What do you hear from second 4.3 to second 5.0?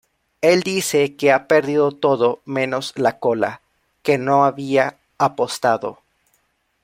había